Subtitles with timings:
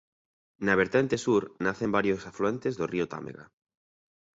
[0.65, 3.45] Na vertente sur nacen varios afluentes do río Támega.